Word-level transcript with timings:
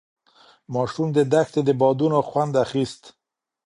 ماشوم 0.73 1.09
د 1.13 1.19
دښتې 1.33 1.61
د 1.65 1.69
بادونو 1.81 2.17
خوند 2.29 2.53
اخیست. 2.65 3.03